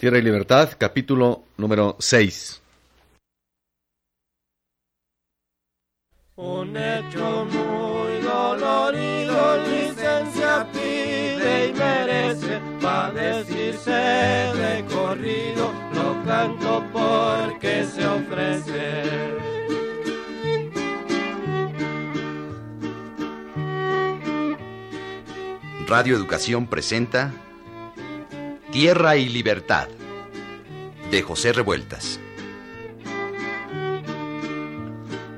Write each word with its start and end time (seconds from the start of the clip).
Tierra 0.00 0.16
y 0.16 0.22
Libertad, 0.22 0.70
capítulo 0.78 1.42
número 1.58 1.94
6. 1.98 2.62
Un 6.36 6.74
hecho 6.74 7.44
muy 7.44 8.22
dolorido, 8.22 9.62
licencia 9.62 10.66
pide 10.72 11.68
y 11.68 11.72
merece, 11.74 12.60
va 12.82 13.10
decirse 13.10 13.90
de 13.90 14.86
corrido, 14.86 15.70
lo 15.92 16.24
canto 16.24 16.82
porque 16.94 17.84
se 17.84 18.06
ofrece. 18.06 19.04
Radio 25.86 26.16
Educación 26.16 26.66
presenta 26.66 27.34
Tierra 28.72 29.16
y 29.16 29.28
Libertad 29.28 29.88
de 31.10 31.22
José 31.22 31.52
Revueltas. 31.52 32.20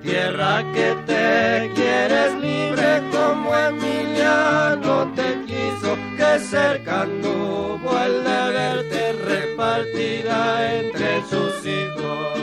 Tierra 0.03 0.63
que 0.75 0.95
te 1.07 1.71
quieres 1.75 2.35
libre 2.35 3.03
como 3.11 3.57
Emiliano 3.57 5.11
te 5.15 5.41
quiso, 5.47 5.97
que 6.19 6.39
cerca 6.41 7.07
hubo 7.23 7.99
el 8.05 8.23
de 8.23 8.53
verte 8.53 9.13
repartida 9.13 10.75
entre 10.79 11.23
sus 11.31 11.67
hijos. 11.67 12.42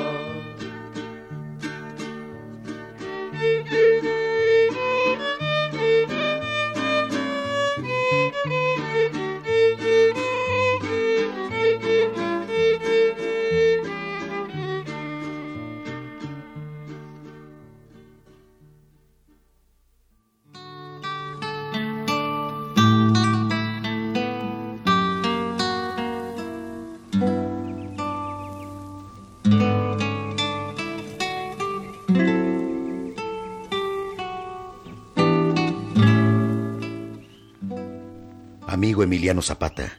Amigo 38.99 39.15
Emiliano 39.15 39.41
Zapata, 39.41 39.97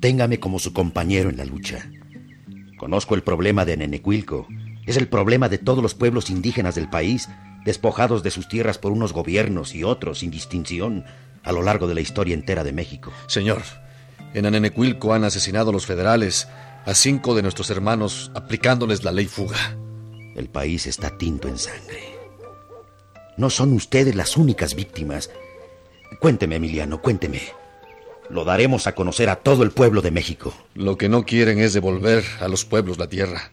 téngame 0.00 0.40
como 0.40 0.58
su 0.58 0.72
compañero 0.72 1.28
en 1.28 1.36
la 1.36 1.44
lucha. 1.44 1.90
Conozco 2.78 3.14
el 3.14 3.22
problema 3.22 3.66
de 3.66 3.76
Nenecuilco. 3.76 4.46
Es 4.86 4.96
el 4.96 5.08
problema 5.08 5.50
de 5.50 5.58
todos 5.58 5.82
los 5.82 5.94
pueblos 5.94 6.30
indígenas 6.30 6.74
del 6.74 6.88
país, 6.88 7.28
despojados 7.66 8.22
de 8.22 8.30
sus 8.30 8.48
tierras 8.48 8.78
por 8.78 8.92
unos 8.92 9.12
gobiernos 9.12 9.74
y 9.74 9.84
otros 9.84 10.20
sin 10.20 10.30
distinción 10.30 11.04
a 11.42 11.52
lo 11.52 11.60
largo 11.60 11.86
de 11.86 11.96
la 11.96 12.00
historia 12.00 12.32
entera 12.32 12.64
de 12.64 12.72
México. 12.72 13.12
Señor, 13.26 13.62
en 14.32 14.46
Anenecuilco 14.46 15.12
han 15.12 15.24
asesinado 15.24 15.70
los 15.70 15.84
federales 15.84 16.48
a 16.86 16.94
cinco 16.94 17.34
de 17.34 17.42
nuestros 17.42 17.68
hermanos 17.68 18.30
aplicándoles 18.34 19.04
la 19.04 19.12
ley 19.12 19.26
fuga. 19.26 19.76
El 20.34 20.48
país 20.48 20.86
está 20.86 21.18
tinto 21.18 21.46
en 21.46 21.58
sangre. 21.58 22.16
No 23.36 23.50
son 23.50 23.74
ustedes 23.74 24.14
las 24.14 24.38
únicas 24.38 24.74
víctimas. 24.74 25.28
Cuénteme, 26.20 26.56
Emiliano, 26.56 27.02
cuénteme. 27.02 27.57
Lo 28.30 28.44
daremos 28.44 28.86
a 28.86 28.94
conocer 28.94 29.30
a 29.30 29.36
todo 29.36 29.62
el 29.62 29.70
pueblo 29.70 30.02
de 30.02 30.10
México. 30.10 30.52
Lo 30.74 30.98
que 30.98 31.08
no 31.08 31.24
quieren 31.24 31.58
es 31.58 31.72
devolver 31.72 32.24
a 32.40 32.48
los 32.48 32.64
pueblos 32.64 32.98
la 32.98 33.08
tierra. 33.08 33.50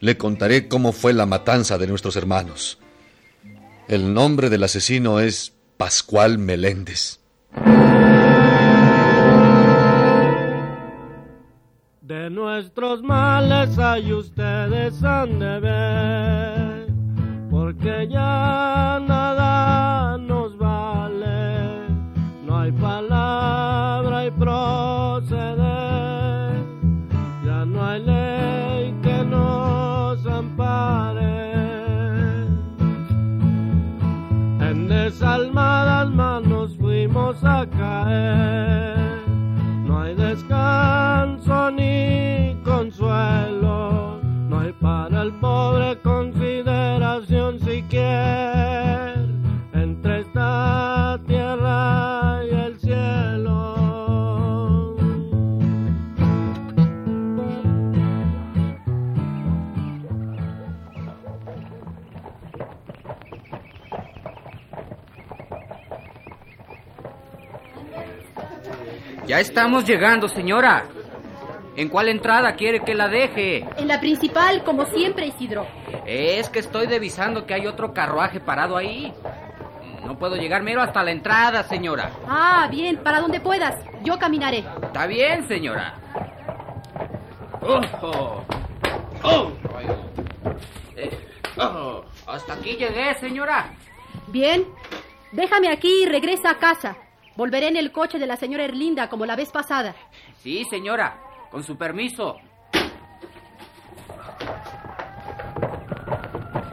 Le 0.00 0.18
contaré 0.18 0.68
cómo 0.68 0.92
fue 0.92 1.12
la 1.12 1.26
matanza 1.26 1.78
de 1.78 1.86
nuestros 1.86 2.16
hermanos. 2.16 2.78
El 3.88 4.12
nombre 4.12 4.50
del 4.50 4.64
asesino 4.64 5.20
es 5.20 5.54
Pascual 5.76 6.38
Meléndez. 6.38 7.20
De 12.02 12.28
nuestros 12.30 13.02
males 13.02 13.78
hay 13.78 14.12
ustedes 14.12 15.02
han 15.02 15.38
de 15.38 15.60
ver, 15.60 16.86
porque 17.50 18.08
ya 18.10 19.00
nada 19.06 19.41
estamos 69.42 69.84
llegando, 69.84 70.28
señora. 70.28 70.84
¿En 71.76 71.88
cuál 71.88 72.08
entrada 72.08 72.54
quiere 72.54 72.80
que 72.80 72.94
la 72.94 73.08
deje? 73.08 73.66
En 73.76 73.88
la 73.88 73.98
principal, 73.98 74.62
como 74.62 74.84
siempre, 74.86 75.26
Isidro. 75.26 75.66
Es 76.06 76.48
que 76.48 76.58
estoy 76.58 76.86
devisando 76.86 77.46
que 77.46 77.54
hay 77.54 77.66
otro 77.66 77.92
carruaje 77.92 78.40
parado 78.40 78.76
ahí. 78.76 79.12
No 80.04 80.18
puedo 80.18 80.36
llegar 80.36 80.62
mero 80.62 80.82
hasta 80.82 81.02
la 81.02 81.12
entrada, 81.12 81.62
señora. 81.64 82.10
Ah, 82.28 82.68
bien, 82.70 82.98
para 82.98 83.20
donde 83.20 83.40
puedas. 83.40 83.74
Yo 84.02 84.18
caminaré. 84.18 84.64
Está 84.82 85.06
bien, 85.06 85.46
señora. 85.48 85.94
Oh, 87.62 87.80
oh. 88.02 88.44
Oh. 89.22 89.52
Eh, 90.96 91.10
oh. 91.56 92.04
Hasta 92.26 92.54
aquí 92.54 92.76
llegué, 92.76 93.14
señora. 93.14 93.70
Bien, 94.28 94.66
déjame 95.30 95.70
aquí 95.70 96.02
y 96.02 96.06
regresa 96.06 96.50
a 96.50 96.58
casa. 96.58 96.96
Volveré 97.36 97.68
en 97.68 97.76
el 97.76 97.92
coche 97.92 98.18
de 98.18 98.26
la 98.26 98.36
señora 98.36 98.64
Erlinda 98.64 99.08
como 99.08 99.26
la 99.26 99.36
vez 99.36 99.50
pasada. 99.50 99.94
Sí, 100.38 100.64
señora. 100.64 101.18
Con 101.50 101.62
su 101.62 101.76
permiso. 101.76 102.36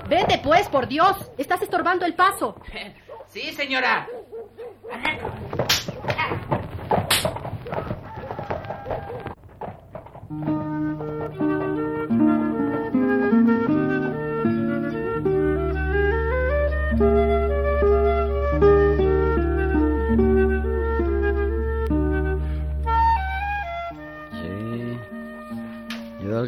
Vete 0.07 0.39
pues, 0.43 0.67
por 0.69 0.87
Dios. 0.87 1.31
Estás 1.37 1.61
estorbando 1.61 2.05
el 2.05 2.15
paso. 2.15 2.55
Sí, 3.31 3.53
señora. 3.53 4.07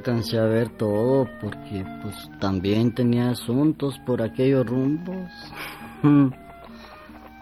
Alcancé 0.01 0.39
a 0.39 0.45
ver 0.45 0.69
todo 0.69 1.29
porque 1.39 1.85
pues 2.01 2.15
también 2.39 2.91
tenía 2.95 3.29
asuntos 3.29 3.99
por 3.99 4.23
aquellos 4.23 4.65
rumbos. 4.65 5.29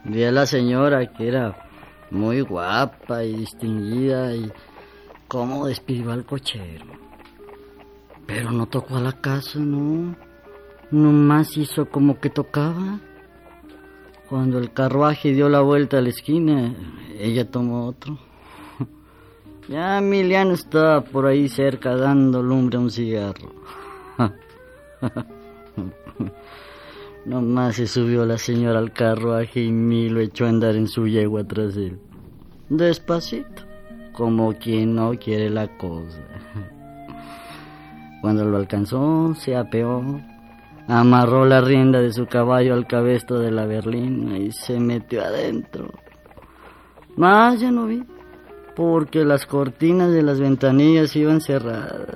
Vi 0.04 0.24
a 0.26 0.32
la 0.32 0.46
señora 0.46 1.08
que 1.14 1.30
era 1.30 1.56
muy 2.12 2.42
guapa 2.42 3.24
y 3.24 3.34
distinguida 3.34 4.36
y 4.36 4.52
cómo 5.30 5.68
despidió 5.68 6.12
al 6.12 6.26
cochero. 6.26 6.86
Pero 8.28 8.52
no 8.52 8.66
tocó 8.66 8.98
a 8.98 9.02
la 9.02 9.14
casa, 9.14 9.60
no. 9.60 10.16
Nomás 10.92 11.56
hizo 11.56 11.90
como 11.90 12.20
que 12.20 12.30
tocaba. 12.30 13.00
Cuando 14.28 14.60
el 14.60 14.74
carruaje 14.74 15.32
dio 15.32 15.48
la 15.48 15.62
vuelta 15.62 15.98
a 15.98 16.02
la 16.02 16.10
esquina, 16.10 16.76
ella 17.18 17.50
tomó 17.50 17.88
otro. 17.88 18.20
Ya 19.69 20.00
Emiliano 20.00 20.54
estaba 20.54 21.01
por 21.01 21.27
ahí 21.27 21.48
cerca 21.48 21.95
dando 21.95 22.42
lumbre 22.42 22.77
a 22.77 22.80
un 22.80 22.89
cigarro. 22.89 23.54
Nomás 27.25 27.75
se 27.75 27.86
subió 27.86 28.25
la 28.25 28.39
señora 28.39 28.80
al 28.80 28.92
carruaje 28.92 29.62
y 29.62 29.71
ni 29.71 30.10
lo 30.10 30.21
echó 30.21 30.48
a 30.48 30.50
andar 30.50 30.75
en 30.75 30.88
su 30.88 31.07
yegua 31.07 31.44
tras 31.44 31.77
él. 31.77 32.00
Despacito, 32.68 33.62
como 34.12 34.54
quien 34.54 34.95
no 34.95 35.12
quiere 35.12 35.51
la 35.51 35.68
cosa. 35.77 36.24
Cuando 38.21 38.45
lo 38.45 38.57
alcanzó, 38.57 39.36
se 39.36 39.56
apeó, 39.56 40.04
amarró 40.88 41.45
la 41.45 41.62
rienda 41.62 42.01
de 42.01 42.12
su 42.12 42.25
caballo 42.25 42.74
al 42.74 42.88
cabestro 42.88 43.38
de 43.38 43.51
la 43.51 43.68
berlina 43.68 44.39
y 44.39 44.51
se 44.51 44.80
metió 44.80 45.24
adentro. 45.24 45.92
Más 47.16 47.60
ya 47.60 47.69
no 47.69 47.86
vi, 47.86 48.04
porque 48.75 49.25
las 49.25 49.45
cortinas 49.45 50.12
de 50.12 50.24
las 50.24 50.39
ventanillas 50.39 51.16
iban 51.16 51.42
cerradas. 51.42 52.07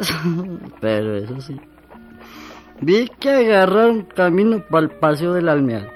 Pero 0.80 1.16
eso 1.16 1.40
sí, 1.40 1.60
vi 2.80 3.08
que 3.18 3.30
agarraron 3.30 4.02
camino 4.02 4.62
para 4.68 4.84
el 4.86 4.90
paseo 4.90 5.32
del 5.32 5.48
almeal. 5.48 5.90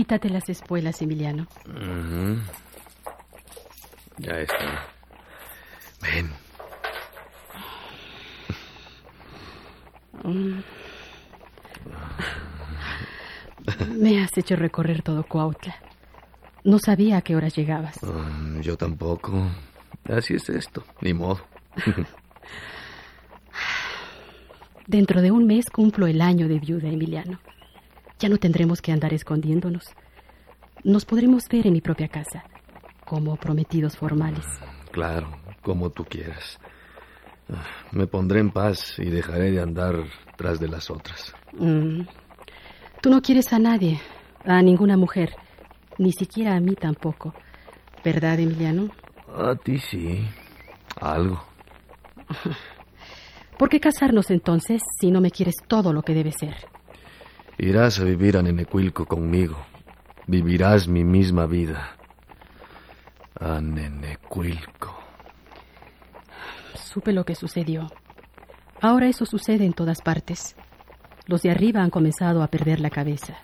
Quítate 0.07 0.29
las 0.29 0.47
espuelas, 0.47 1.01
Emiliano. 1.01 1.47
Ya 4.19 4.39
está. 4.39 4.87
Ven. 6.01 6.31
Me 13.99 14.23
has 14.23 14.37
hecho 14.37 14.55
recorrer 14.55 15.01
todo 15.01 15.25
Cuautla. 15.25 15.75
No 16.63 16.79
sabía 16.79 17.17
a 17.17 17.21
qué 17.21 17.35
horas 17.35 17.53
llegabas. 17.53 18.01
Mm, 18.01 18.61
yo 18.61 18.77
tampoco. 18.77 19.33
Así 20.05 20.35
es 20.35 20.47
esto. 20.47 20.85
Ni 21.01 21.13
modo. 21.13 21.41
Dentro 24.87 25.21
de 25.21 25.31
un 25.31 25.45
mes 25.45 25.65
cumplo 25.69 26.07
el 26.07 26.21
año 26.21 26.47
de 26.47 26.59
viuda, 26.59 26.87
Emiliano. 26.87 27.41
Ya 28.19 28.29
no 28.29 28.37
tendremos 28.37 28.81
que 28.81 28.91
andar 28.91 29.13
escondiéndonos. 29.13 29.85
Nos 30.83 31.05
podremos 31.05 31.43
ver 31.49 31.67
en 31.67 31.73
mi 31.73 31.81
propia 31.81 32.07
casa, 32.07 32.43
como 33.05 33.35
prometidos 33.35 33.97
formales. 33.97 34.45
Claro, 34.91 35.29
como 35.61 35.89
tú 35.89 36.05
quieras. 36.05 36.59
Ah, 37.51 37.63
Me 37.91 38.07
pondré 38.07 38.39
en 38.39 38.51
paz 38.51 38.97
y 38.99 39.05
dejaré 39.05 39.51
de 39.51 39.61
andar 39.61 39.95
tras 40.35 40.59
de 40.59 40.67
las 40.67 40.89
otras. 40.89 41.33
Mm. 41.53 42.01
Tú 43.01 43.09
no 43.09 43.21
quieres 43.21 43.53
a 43.53 43.59
nadie, 43.59 44.01
a 44.43 44.61
ninguna 44.61 44.97
mujer, 44.97 45.35
ni 45.97 46.11
siquiera 46.11 46.55
a 46.55 46.59
mí 46.59 46.75
tampoco. 46.75 47.33
¿Verdad, 48.03 48.39
Emiliano? 48.39 48.89
A 49.35 49.55
ti 49.55 49.77
sí. 49.79 50.25
Algo. 50.99 51.43
¿Por 53.57 53.69
qué 53.69 53.79
casarnos 53.79 54.29
entonces 54.31 54.81
si 54.99 55.11
no 55.11 55.21
me 55.21 55.31
quieres 55.31 55.55
todo 55.67 55.93
lo 55.93 56.01
que 56.03 56.13
debe 56.13 56.31
ser? 56.31 56.55
Irás 57.57 57.99
a 57.99 58.03
vivir 58.03 58.37
a 58.37 58.43
Nenecuilco 58.43 59.05
conmigo. 59.05 59.57
Vivirás 60.27 60.87
mi 60.87 61.03
misma 61.03 61.47
vida. 61.47 61.95
A 63.39 63.59
Nenecuilco. 63.59 64.95
Supe 66.75 67.13
lo 67.13 67.25
que 67.25 67.33
sucedió. 67.33 67.91
Ahora 68.79 69.07
eso 69.07 69.25
sucede 69.25 69.65
en 69.65 69.73
todas 69.73 70.01
partes. 70.01 70.55
Los 71.25 71.41
de 71.41 71.49
arriba 71.49 71.81
han 71.81 71.89
comenzado 71.89 72.43
a 72.43 72.47
perder 72.47 72.79
la 72.79 72.91
cabeza. 72.91 73.35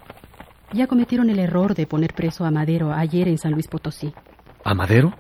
Ya 0.74 0.88
cometieron 0.88 1.30
el 1.30 1.40
error 1.40 1.74
de 1.74 1.88
poner 1.88 2.14
preso 2.14 2.46
a 2.46 2.52
Madero 2.52 2.94
ayer 2.94 3.28
en 3.28 3.38
San 3.38 3.54
Luis 3.54 3.68
Potosí. 3.68 4.14
¿A 4.64 4.74
Madero? 4.76 5.14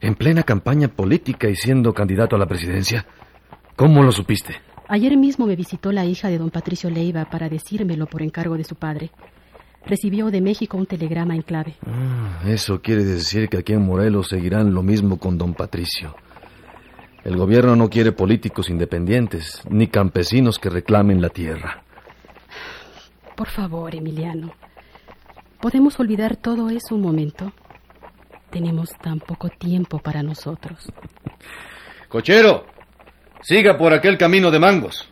¿En 0.00 0.14
plena 0.14 0.42
campaña 0.42 0.88
política 0.88 1.48
y 1.48 1.56
siendo 1.56 1.92
candidato 1.92 2.36
a 2.36 2.38
la 2.38 2.46
presidencia? 2.46 3.06
¿Cómo 3.76 4.02
lo 4.02 4.10
supiste? 4.10 4.65
Ayer 4.88 5.16
mismo 5.16 5.46
me 5.46 5.56
visitó 5.56 5.90
la 5.92 6.04
hija 6.04 6.28
de 6.28 6.38
don 6.38 6.50
Patricio 6.50 6.90
Leiva 6.90 7.24
para 7.24 7.48
decírmelo 7.48 8.06
por 8.06 8.22
encargo 8.22 8.56
de 8.56 8.64
su 8.64 8.76
padre. 8.76 9.10
Recibió 9.84 10.30
de 10.30 10.40
México 10.40 10.76
un 10.76 10.86
telegrama 10.86 11.34
en 11.34 11.42
clave. 11.42 11.74
Ah, 11.86 12.42
Eso 12.46 12.80
quiere 12.82 13.04
decir 13.04 13.48
que 13.48 13.58
aquí 13.58 13.72
en 13.72 13.84
Morelos 13.84 14.28
seguirán 14.28 14.74
lo 14.74 14.82
mismo 14.82 15.18
con 15.18 15.38
don 15.38 15.54
Patricio. 15.54 16.14
El 17.24 17.36
gobierno 17.36 17.74
no 17.74 17.88
quiere 17.90 18.12
políticos 18.12 18.70
independientes, 18.70 19.62
ni 19.68 19.88
campesinos 19.88 20.58
que 20.58 20.70
reclamen 20.70 21.20
la 21.20 21.28
tierra. 21.28 21.82
Por 23.36 23.48
favor, 23.48 23.94
Emiliano. 23.94 24.52
¿Podemos 25.60 25.98
olvidar 25.98 26.36
todo 26.36 26.70
eso 26.70 26.94
un 26.94 27.02
momento? 27.02 27.52
Tenemos 28.50 28.90
tan 29.02 29.18
poco 29.18 29.48
tiempo 29.48 29.98
para 29.98 30.22
nosotros. 30.22 30.86
Cochero, 32.08 32.66
siga 33.42 33.76
por 33.76 33.92
aquel 33.92 34.18
camino 34.18 34.50
de 34.50 34.58
mangos. 34.58 35.08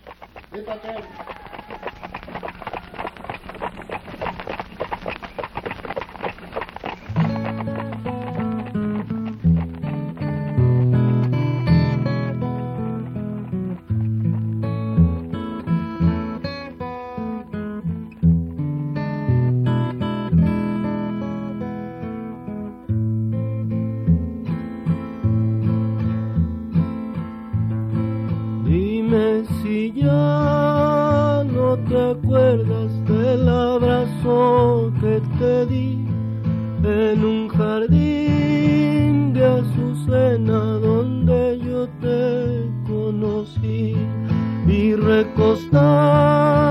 Recostado 45.04 46.64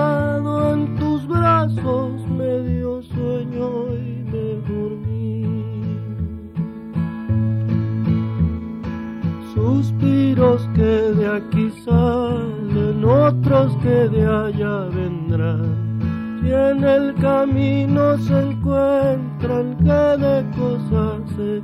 en 0.73 0.95
tus 0.95 1.27
brazos 1.27 2.11
me 2.27 2.59
dio 2.61 3.01
sueño 3.03 3.93
y 3.95 4.23
me 4.31 4.55
dormí. 4.67 5.45
Suspiros 9.53 10.67
que 10.73 10.93
de 11.19 11.27
aquí 11.27 11.69
salen, 11.85 13.05
otros 13.05 13.75
que 13.83 14.09
de 14.09 14.25
allá 14.25 14.85
vendrán. 14.89 15.83
Si 16.41 16.51
en 16.51 16.83
el 16.83 17.13
camino 17.15 18.17
se 18.17 18.41
encuentran, 18.49 19.77
que 19.77 20.17
de 20.25 20.43
cosas 20.57 21.21
se 21.35 21.61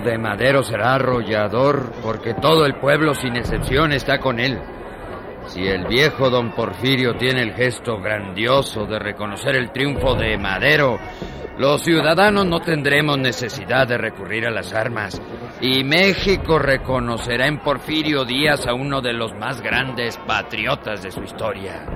de 0.00 0.18
Madero 0.18 0.62
será 0.62 0.94
arrollador 0.94 1.92
porque 2.02 2.34
todo 2.34 2.66
el 2.66 2.74
pueblo 2.74 3.14
sin 3.14 3.36
excepción 3.36 3.92
está 3.92 4.18
con 4.18 4.40
él. 4.40 4.58
Si 5.46 5.66
el 5.66 5.86
viejo 5.86 6.30
don 6.30 6.52
Porfirio 6.52 7.16
tiene 7.16 7.42
el 7.42 7.52
gesto 7.52 7.98
grandioso 8.00 8.86
de 8.86 8.98
reconocer 8.98 9.56
el 9.56 9.70
triunfo 9.72 10.14
de 10.14 10.38
Madero, 10.38 10.98
los 11.58 11.82
ciudadanos 11.82 12.46
no 12.46 12.60
tendremos 12.60 13.18
necesidad 13.18 13.86
de 13.86 13.98
recurrir 13.98 14.46
a 14.46 14.50
las 14.50 14.72
armas 14.72 15.20
y 15.60 15.84
México 15.84 16.58
reconocerá 16.58 17.46
en 17.46 17.58
Porfirio 17.58 18.24
Díaz 18.24 18.66
a 18.66 18.74
uno 18.74 19.00
de 19.00 19.12
los 19.12 19.34
más 19.34 19.60
grandes 19.60 20.16
patriotas 20.26 21.02
de 21.02 21.10
su 21.10 21.22
historia. 21.22 21.86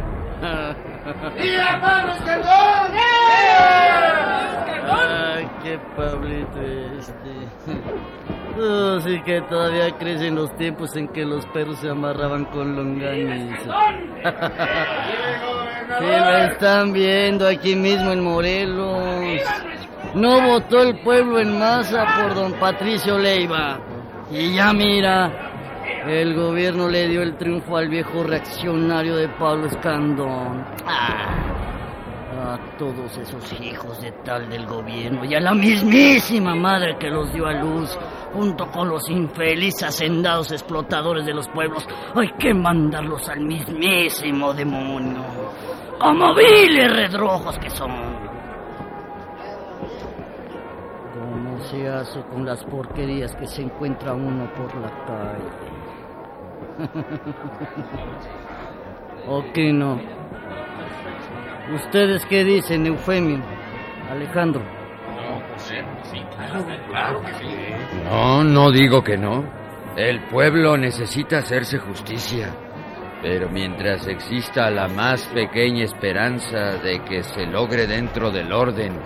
¡Viva 1.40 1.80
Pablo 1.80 2.12
Escandón! 2.12 2.92
Ay, 4.90 5.48
qué 5.62 5.78
Pablito 5.96 6.60
este. 6.98 7.72
Oh, 8.60 8.98
sí 9.00 9.20
que 9.24 9.40
todavía 9.42 9.96
crecen 9.98 10.34
los 10.34 10.52
tiempos 10.56 10.96
en 10.96 11.06
que 11.08 11.24
los 11.24 11.46
perros 11.46 11.78
se 11.78 11.90
amarraban 11.90 12.44
con 12.46 12.74
longaniza. 12.74 13.72
Sí, 15.96 16.06
lo 16.08 16.38
están 16.38 16.92
viendo 16.92 17.46
aquí 17.46 17.76
mismo 17.76 18.10
en 18.10 18.24
Morelos. 18.24 19.42
No 20.14 20.40
votó 20.40 20.82
el 20.82 20.98
pueblo 21.02 21.38
en 21.38 21.56
masa 21.56 22.04
por 22.20 22.34
don 22.34 22.52
Patricio 22.54 23.16
Leiva. 23.16 23.78
Y 24.32 24.56
ya 24.56 24.72
mira, 24.72 25.47
el 26.08 26.34
gobierno 26.34 26.88
le 26.88 27.06
dio 27.08 27.22
el 27.22 27.36
triunfo 27.36 27.76
al 27.76 27.88
viejo 27.88 28.22
reaccionario 28.22 29.16
de 29.16 29.28
Pablo 29.28 29.66
Escandón. 29.66 30.64
Ah, 30.86 31.58
a 32.54 32.58
todos 32.78 33.18
esos 33.18 33.60
hijos 33.60 34.00
de 34.00 34.12
tal 34.24 34.48
del 34.48 34.64
gobierno 34.64 35.24
y 35.24 35.34
a 35.34 35.40
la 35.40 35.52
mismísima 35.52 36.54
madre 36.54 36.96
que 36.98 37.10
los 37.10 37.30
dio 37.32 37.46
a 37.46 37.52
luz, 37.52 37.98
junto 38.32 38.70
con 38.70 38.88
los 38.88 39.08
infelices 39.10 39.82
hacendados 39.82 40.50
explotadores 40.52 41.26
de 41.26 41.34
los 41.34 41.46
pueblos, 41.48 41.86
hay 42.14 42.30
que 42.38 42.54
mandarlos 42.54 43.28
al 43.28 43.40
mismísimo 43.40 44.54
demonio, 44.54 45.24
como 46.00 46.34
viles 46.34 46.90
redrojos 46.90 47.58
que 47.58 47.68
son. 47.68 47.90
¿Cómo 51.12 51.60
se 51.64 51.86
hace 51.86 52.22
con 52.32 52.46
las 52.46 52.64
porquerías 52.64 53.34
que 53.36 53.46
se 53.46 53.62
encuentra 53.62 54.14
uno 54.14 54.50
por 54.54 54.74
la 54.76 54.90
calle? 55.04 55.77
¿O 59.26 59.44
qué 59.52 59.72
no? 59.72 60.00
¿Ustedes 61.74 62.24
qué 62.26 62.44
dicen, 62.44 62.86
Eufemio? 62.86 63.42
Alejandro. 64.10 64.62
No, 68.04 68.44
no 68.44 68.70
digo 68.70 69.02
que 69.02 69.18
no. 69.18 69.44
El 69.96 70.22
pueblo 70.26 70.76
necesita 70.76 71.38
hacerse 71.38 71.78
justicia. 71.78 72.54
Pero 73.20 73.48
mientras 73.48 74.06
exista 74.06 74.70
la 74.70 74.86
más 74.86 75.26
pequeña 75.26 75.82
esperanza 75.84 76.76
de 76.78 77.00
que 77.00 77.24
se 77.24 77.46
logre 77.46 77.88
dentro 77.88 78.30
del 78.30 78.52
orden 78.52 78.96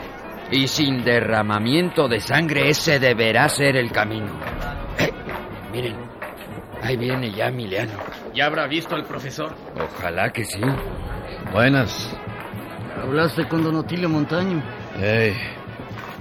y 0.50 0.68
sin 0.68 1.02
derramamiento 1.02 2.08
de 2.08 2.20
sangre, 2.20 2.68
ese 2.68 3.00
deberá 3.00 3.48
ser 3.48 3.76
el 3.76 3.90
camino. 3.90 4.32
Eh, 4.98 5.10
miren, 5.72 6.11
ahí 6.82 6.96
viene 6.96 7.30
ya 7.32 7.48
Emiliano. 7.48 7.92
¿Ya 8.34 8.46
habrá 8.46 8.66
visto 8.66 8.94
al 8.94 9.04
profesor? 9.04 9.54
Ojalá 9.80 10.32
que 10.32 10.44
sí. 10.44 10.60
Buenas. 11.52 12.14
¿Hablaste 13.02 13.48
con 13.48 13.64
Don 13.64 13.76
Otilio 13.76 14.08
Montaño? 14.08 14.62
Ey, 15.00 15.34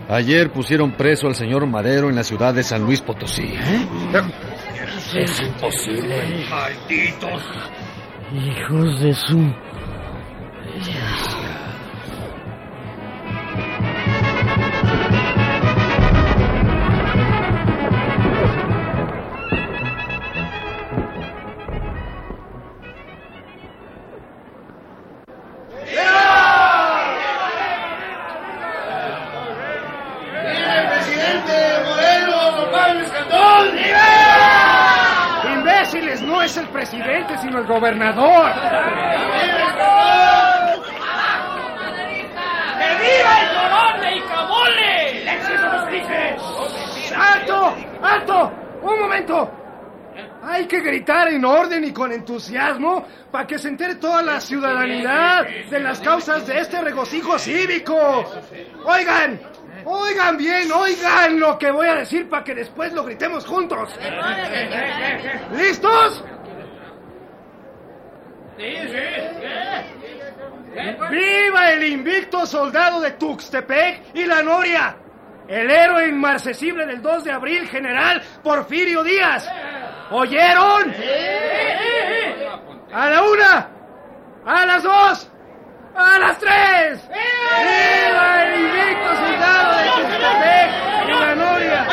ayer 0.09 0.51
pusieron 0.51 0.91
preso 0.93 1.27
al 1.27 1.35
señor 1.35 1.65
Madero 1.67 2.09
en 2.09 2.15
la 2.15 2.23
ciudad 2.23 2.53
de 2.53 2.63
San 2.63 2.83
Luis 2.83 3.01
Potosí. 3.01 3.53
Es 5.13 5.41
imposible. 5.41 6.45
¡Malditos! 6.49 7.43
Hijos 8.33 9.01
de 9.01 9.13
su... 9.13 9.53
No 36.41 36.45
es 36.45 36.57
el 36.57 36.67
presidente, 36.69 37.37
sino 37.37 37.59
el 37.59 37.67
gobernador. 37.67 38.51
¡Que 42.79 42.89
viva 42.97 43.33
el 43.41 43.47
colón 43.55 44.01
de 44.01 44.17
Icabole! 44.17 45.33
¡Éxito 45.35 45.67
los 45.71 45.85
grifes! 45.85 47.13
¡Alto! 47.15 47.75
¡Alto! 48.01 48.51
¡Un 48.81 48.99
momento! 49.01 49.51
Hay 50.41 50.65
que 50.65 50.79
gritar 50.79 51.27
en 51.27 51.45
orden 51.45 51.83
y 51.83 51.93
con 51.93 52.11
entusiasmo 52.11 53.05
para 53.29 53.45
que 53.45 53.59
se 53.59 53.67
entere 53.67 53.97
toda 53.97 54.23
la 54.23 54.41
ciudadanía 54.41 55.45
de 55.69 55.79
las 55.79 55.99
causas 55.99 56.47
de 56.47 56.57
este 56.57 56.81
regocijo 56.81 57.37
cívico. 57.37 58.25
Oigan, 58.83 59.39
oigan 59.85 60.37
bien, 60.37 60.71
oigan 60.71 61.39
lo 61.39 61.59
que 61.59 61.69
voy 61.69 61.87
a 61.87 61.93
decir 61.97 62.27
para 62.27 62.43
que 62.43 62.55
después 62.55 62.91
lo 62.93 63.03
gritemos 63.03 63.45
juntos. 63.45 63.91
¿Listos? 65.55 66.23
¡Viva 71.09 71.71
el 71.71 71.83
invicto 71.83 72.45
soldado 72.45 73.01
de 73.01 73.11
Tuxtepec 73.11 74.15
y 74.15 74.25
la 74.25 74.43
Noria! 74.43 74.95
El 75.47 75.69
héroe 75.69 76.07
inmarcesible 76.07 76.85
del 76.85 77.01
2 77.01 77.23
de 77.23 77.31
abril, 77.31 77.67
general 77.67 78.21
Porfirio 78.43 79.03
Díaz. 79.03 79.49
¿Oyeron? 80.11 80.93
A 82.93 83.09
la 83.09 83.23
una, 83.23 83.69
a 84.45 84.65
las 84.65 84.83
dos, 84.83 85.31
a 85.95 86.19
las 86.19 86.37
tres. 86.37 87.09
¡Viva 87.09 88.43
el 88.43 88.59
invicto 88.61 89.15
soldado 89.15 89.77
de 89.77 89.83
Tuxtepec 89.89 90.69
y 91.07 91.11
la 91.19 91.35
Noria! 91.35 91.87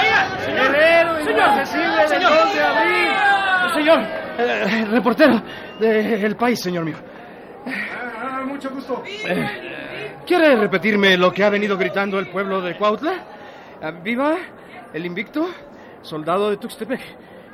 El 0.47 0.75
héroe 0.75 1.23
inmarcesible 1.31 2.09
del 2.09 2.23
2 2.23 2.55
de 2.55 2.63
abril. 2.63 3.11
Señor, 3.75 4.18
eh, 4.39 4.85
reportero 4.91 5.43
del 5.79 6.37
país, 6.37 6.61
señor 6.61 6.85
mío. 6.85 6.97
Ah, 7.67 8.43
mucho 8.47 8.71
gusto. 8.71 9.03
Eh, 9.07 10.17
¿Quiere 10.27 10.57
repetirme 10.57 11.17
lo 11.17 11.33
que 11.33 11.45
ha 11.45 11.51
venido 11.51 11.77
gritando 11.77 12.19
el 12.19 12.29
pueblo 12.29 12.61
de 12.61 12.77
Cuautla? 12.77 13.25
Ah, 13.83 13.91
¡Viva 13.91 14.37
el 14.93 15.07
invicto 15.07 15.49
soldado 16.03 16.51
de 16.51 16.57
Tuxtepec! 16.57 17.01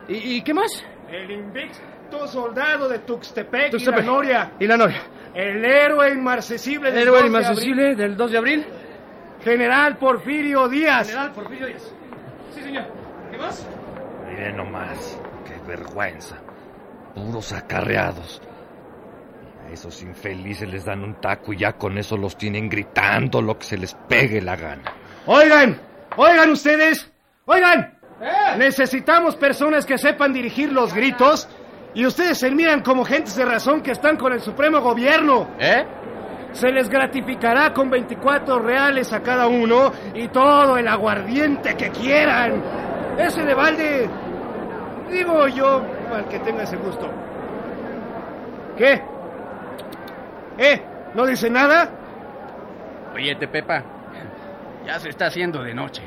¿Y, 0.09 0.37
y 0.37 0.43
qué 0.43 0.55
más? 0.55 0.85
El 1.11 1.31
invicto 1.31 2.27
soldado 2.27 2.89
de 2.89 3.01
Tuxtepec, 3.01 3.75
y 3.75 3.85
la 3.85 4.01
Noria. 4.03 4.53
Y 4.59 4.67
la 4.67 4.77
Noria. 4.77 5.03
El 5.35 5.65
héroe 5.65 6.11
inmarcesible 6.13 6.91
¿El 6.91 6.95
del 6.95 7.03
héroe 7.05 7.15
2 7.17 7.23
de 7.23 7.29
inmarcesible 7.29 7.95
del 7.95 8.17
2 8.17 8.31
de 8.31 8.39
abril? 8.39 8.61
abril, 8.61 8.75
General 9.43 9.97
Porfirio 9.99 10.69
Díaz. 10.69 11.09
General 11.09 11.33
Porfirio 11.33 11.67
Díaz. 11.67 11.93
Sí, 12.55 12.63
señor. 12.63 12.85
¿Qué 13.31 13.39
más? 13.39 13.67
Miren 14.29 14.57
nomás, 14.57 15.19
qué 15.45 15.55
vergüenza. 15.69 16.37
Puros 17.15 17.53
acarreados. 17.53 18.43
A 19.67 19.71
esos 19.71 20.03
infelices 20.03 20.69
les 20.69 20.85
dan 20.85 21.03
un 21.03 21.21
taco 21.21 21.53
y 21.53 21.59
ya 21.59 21.73
con 21.73 21.97
eso 21.97 22.17
los 22.17 22.37
tienen 22.37 22.69
gritando 22.69 23.41
lo 23.41 23.59
que 23.59 23.65
se 23.65 23.79
les 23.79 23.95
pegue 24.09 24.43
la 24.43 24.57
gana. 24.57 24.83
Oigan, 25.27 25.81
oigan 26.17 26.51
ustedes, 26.51 27.11
oigan. 27.47 27.99
Necesitamos 28.59 29.37
personas 29.37 29.87
que 29.87 29.99
sepan 29.99 30.33
dirigir 30.33 30.73
los 30.73 30.93
gritos 30.93 31.49
y 31.95 32.07
ustedes 32.07 32.39
se 32.39 32.51
miran 32.51 32.83
como 32.83 33.05
gentes 33.05 33.37
de 33.37 33.45
razón 33.45 33.83
que 33.83 33.93
están 33.93 34.17
con 34.17 34.33
el 34.33 34.41
Supremo 34.41 34.81
Gobierno. 34.81 35.49
¿Eh? 35.59 35.85
Se 36.53 36.71
les 36.71 36.89
gratificará 36.89 37.73
con 37.73 37.91
24 37.91 38.59
reales 38.61 39.13
a 39.13 39.23
cada 39.23 39.49
uno 39.49 39.93
y 40.15 40.29
todo 40.29 40.77
el 40.77 40.87
aguardiente 40.87 41.77
que 41.77 41.91
quieran. 41.91 42.63
Ese 43.19 43.43
de 43.43 43.55
balde, 43.55 44.09
digo 45.11 45.49
yo, 45.49 45.83
al 46.13 46.27
que 46.29 46.39
tenga 46.41 46.65
ese 46.65 46.77
gusto. 46.77 47.09
¿Qué? 48.77 49.03
¿Eh? 50.59 50.83
¿No 51.15 51.27
dice 51.27 51.49
nada? 51.49 51.89
Oye, 53.15 53.37
Pepa, 53.37 53.83
ya 54.85 54.99
se 54.99 55.11
está 55.11 55.27
haciendo 55.27 55.63
de 55.63 55.75
noche. 55.75 56.03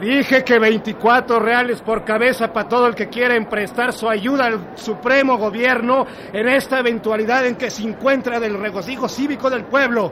Dije 0.00 0.42
que 0.44 0.58
24 0.58 1.38
reales 1.40 1.82
por 1.82 2.04
cabeza 2.04 2.52
para 2.52 2.68
todo 2.68 2.86
el 2.86 2.94
que 2.94 3.08
quiera 3.08 3.38
prestar 3.48 3.92
su 3.92 4.08
ayuda 4.08 4.46
al 4.46 4.70
Supremo 4.74 5.36
Gobierno 5.36 6.06
en 6.32 6.48
esta 6.48 6.80
eventualidad 6.80 7.46
en 7.46 7.56
que 7.56 7.70
se 7.70 7.82
encuentra 7.82 8.40
del 8.40 8.58
regocijo 8.58 9.08
cívico 9.08 9.50
del 9.50 9.64
pueblo. 9.64 10.10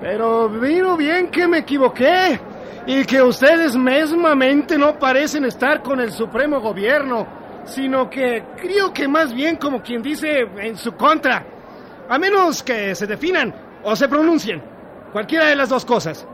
Pero 0.00 0.48
miro 0.48 0.96
bien 0.96 1.28
que 1.28 1.46
me 1.46 1.58
equivoqué 1.58 2.40
y 2.86 3.04
que 3.04 3.22
ustedes 3.22 3.76
mesmamente 3.76 4.76
no 4.76 4.98
parecen 4.98 5.44
estar 5.44 5.82
con 5.82 6.00
el 6.00 6.12
Supremo 6.12 6.60
Gobierno, 6.60 7.26
sino 7.64 8.10
que 8.10 8.44
creo 8.56 8.92
que 8.92 9.08
más 9.08 9.32
bien 9.32 9.56
como 9.56 9.82
quien 9.82 10.02
dice 10.02 10.40
en 10.58 10.76
su 10.76 10.92
contra, 10.92 11.44
a 12.08 12.18
menos 12.18 12.62
que 12.62 12.94
se 12.94 13.06
definan 13.06 13.54
o 13.82 13.96
se 13.96 14.08
pronuncien, 14.08 14.62
cualquiera 15.12 15.46
de 15.46 15.56
las 15.56 15.68
dos 15.68 15.84
cosas. 15.84 16.26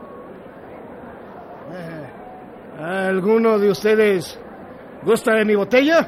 ¿Alguno 2.81 3.59
de 3.59 3.69
ustedes 3.69 4.39
gusta 5.03 5.33
de 5.35 5.45
mi 5.45 5.55
botella? 5.55 6.07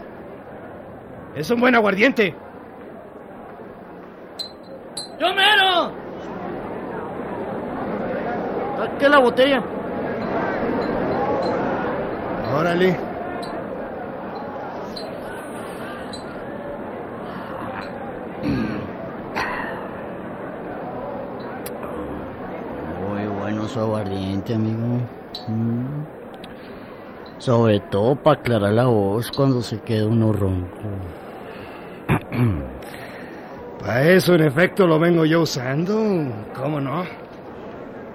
Es 1.35 1.49
un 1.51 1.59
buen 1.59 1.75
aguardiente. 1.75 2.35
¡Yo 5.19 5.27
mero! 5.33 5.91
¿Qué 8.99 9.09
la 9.09 9.19
botella? 9.19 9.63
Órale. 12.53 12.95
Muy 23.09 23.25
bueno 23.39 23.67
su 23.67 23.79
aguardiente, 23.79 24.53
amigo. 24.53 24.99
Mm. 25.47 26.03
Sobre 27.39 27.79
todo 27.79 28.15
para 28.15 28.39
aclarar 28.39 28.73
la 28.73 28.85
voz 28.85 29.31
cuando 29.31 29.63
se 29.63 29.79
queda 29.81 30.05
uno 30.05 30.31
ronco. 30.31 30.77
Para 33.79 34.11
eso, 34.11 34.35
en 34.35 34.43
efecto, 34.43 34.85
lo 34.85 34.99
vengo 34.99 35.25
yo 35.25 35.41
usando. 35.41 35.95
¿Cómo 36.55 36.79
no? 36.79 37.03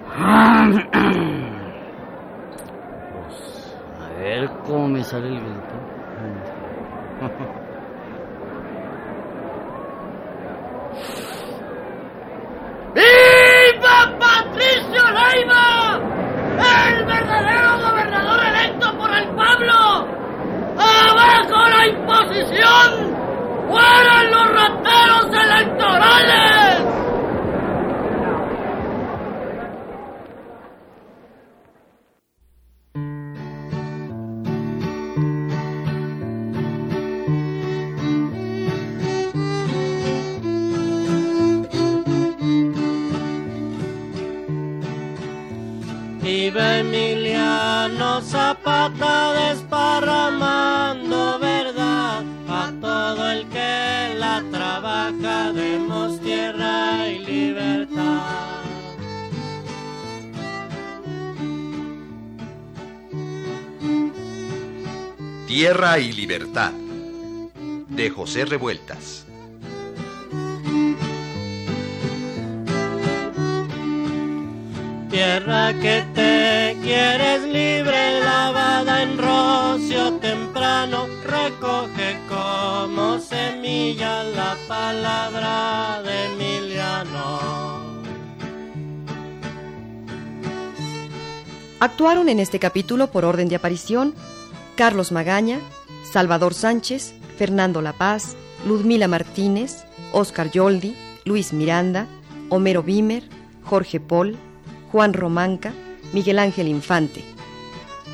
Cómo 4.47 4.87
me 4.87 5.03
sale 5.03 5.27
el 5.27 5.35
grito. 5.35 5.75
¡Viva 12.95 14.17
Patricio 14.19 15.03
Leiva! 15.11 15.99
¡El 16.87 17.05
verdadero 17.05 17.79
gobernador 17.79 18.39
electo 18.45 18.97
por 18.97 19.13
el 19.13 19.27
pueblo! 19.29 20.07
¡Abajo 20.77 21.69
la 21.69 21.87
imposición! 21.87 22.98
Tierra 65.49 65.97
y 65.97 66.11
Libertad 66.11 66.73
de 67.87 68.11
José 68.11 68.45
Revueltas. 68.45 69.25
Tierra 75.09 75.73
que 75.73 76.05
te 76.13 76.77
quieres 76.83 77.41
libre, 77.45 78.19
lavada 78.19 79.01
en 79.01 79.17
rocio 79.17 80.13
temprano, 80.19 81.07
recoge 81.25 82.19
como 82.29 83.17
semilla 83.17 84.23
la 84.25 84.55
palabra 84.67 86.03
de 86.03 86.25
Emiliano. 86.25 87.39
Actuaron 91.79 92.29
en 92.29 92.39
este 92.39 92.59
capítulo 92.59 93.07
por 93.07 93.25
orden 93.25 93.49
de 93.49 93.55
aparición 93.55 94.13
Carlos 94.79 95.11
Magaña, 95.11 95.59
Salvador 96.09 96.53
Sánchez, 96.53 97.13
Fernando 97.37 97.81
La 97.81 97.91
Paz, 97.91 98.37
Ludmila 98.65 99.09
Martínez, 99.09 99.83
Oscar 100.13 100.49
Yoldi, 100.51 100.95
Luis 101.25 101.51
Miranda, 101.51 102.07
Homero 102.47 102.81
Bimer, 102.81 103.23
Jorge 103.65 103.99
Pol, 103.99 104.37
Juan 104.89 105.11
Romanca, 105.11 105.73
Miguel 106.13 106.39
Ángel 106.39 106.69
Infante. 106.69 107.25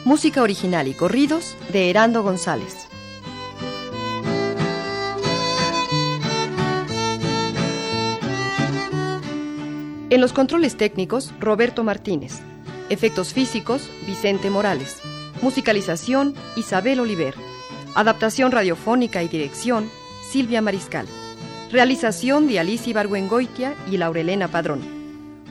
Música 0.06 0.42
original 0.42 0.88
y 0.88 0.96
corridos 0.96 1.56
de 1.72 1.92
Herando 1.92 2.24
González. 2.24 2.88
En 10.10 10.20
los 10.20 10.34
controles 10.34 10.78
técnicos, 10.78 11.32
Roberto 11.40 11.84
Martínez. 11.84 12.40
Efectos 12.90 13.36
físicos, 13.36 13.88
Vicente 14.08 14.50
Morales. 14.50 15.04
Musicalización, 15.42 16.34
Isabel 16.56 17.00
Oliver. 17.00 17.36
Adaptación 17.94 18.52
radiofónica 18.52 19.22
y 19.24 19.28
dirección, 19.28 19.90
Silvia 20.30 20.62
Mariscal. 20.62 21.08
Realización 21.72 22.48
de 22.48 22.60
Alicia 22.60 22.92
Ibargüengoitia 22.92 23.76
y 23.92 23.98
Laurelena 23.98 24.48
Padrón. 24.48 24.82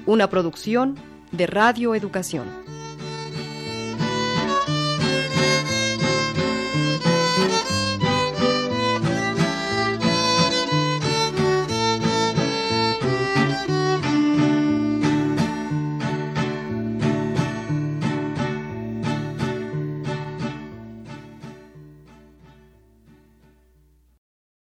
Una 0.07 0.29
producción 0.31 0.97
de 1.33 1.47
Radio 1.47 1.94
Educación. 1.94 2.63